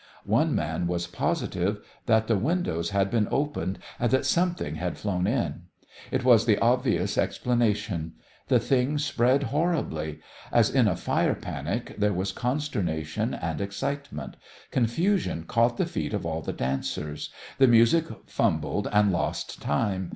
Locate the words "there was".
11.99-12.31